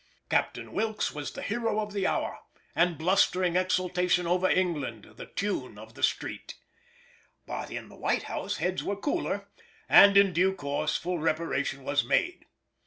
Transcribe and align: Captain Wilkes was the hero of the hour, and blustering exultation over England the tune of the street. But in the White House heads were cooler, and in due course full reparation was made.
Captain 0.31 0.71
Wilkes 0.71 1.11
was 1.13 1.29
the 1.31 1.43
hero 1.43 1.79
of 1.79 1.93
the 1.93 2.07
hour, 2.07 2.39
and 2.75 2.97
blustering 2.97 3.55
exultation 3.55 4.25
over 4.25 4.49
England 4.49 5.13
the 5.17 5.27
tune 5.27 5.77
of 5.77 5.93
the 5.93 6.01
street. 6.01 6.55
But 7.45 7.69
in 7.69 7.87
the 7.89 7.95
White 7.95 8.23
House 8.23 8.57
heads 8.57 8.83
were 8.83 8.95
cooler, 8.95 9.47
and 9.87 10.17
in 10.17 10.33
due 10.33 10.55
course 10.55 10.97
full 10.97 11.19
reparation 11.19 11.83
was 11.83 12.03
made. 12.03 12.45